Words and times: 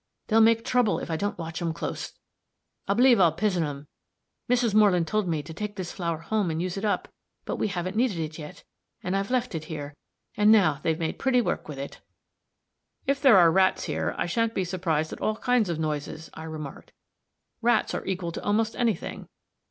They'll 0.29 0.41
make 0.41 0.65
trouble 0.65 0.97
if 0.97 1.11
I 1.11 1.15
don't 1.15 1.37
watch 1.37 1.61
'em 1.61 1.73
clost. 1.75 2.17
I 2.87 2.95
believe 2.95 3.19
I'll 3.19 3.31
pizen 3.31 3.63
'em. 3.63 3.85
Mrs. 4.49 4.73
Moreland 4.73 5.07
told 5.07 5.27
me 5.27 5.43
to 5.43 5.53
take 5.53 5.75
this 5.75 5.91
flour 5.91 6.17
home 6.21 6.49
and 6.49 6.59
use 6.59 6.75
it 6.75 6.83
up; 6.83 7.07
but 7.45 7.57
we 7.57 7.67
haven't 7.67 7.95
needed 7.95 8.17
it 8.17 8.39
yet, 8.39 8.63
and 9.03 9.15
I've 9.15 9.29
left 9.29 9.53
it 9.53 9.65
here, 9.65 9.93
and 10.35 10.51
now 10.51 10.79
they've 10.81 10.97
made 10.97 11.19
pretty 11.19 11.39
work 11.39 11.67
with 11.67 11.77
it." 11.77 12.01
"If 13.05 13.21
there 13.21 13.37
are 13.37 13.51
rats 13.51 13.83
here, 13.83 14.15
I 14.17 14.25
shan't 14.25 14.55
be 14.55 14.63
surprised 14.65 15.13
at 15.13 15.21
all 15.21 15.35
kinds 15.37 15.69
of 15.69 15.77
noises," 15.77 16.31
I 16.33 16.45
remarked. 16.45 16.93
"Rats 17.61 17.93
are 17.93 18.03
equal 18.07 18.31
to 18.31 18.43
almost 18.43 18.75
any 18.77 18.95
thing. 18.95 19.27